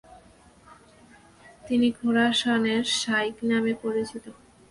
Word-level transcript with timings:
তিনি 1.67 1.87
“খোরাসানের 1.97 2.83
শাইখ” 2.99 3.35
নামে 3.49 3.73
পরিচিত। 3.83 4.25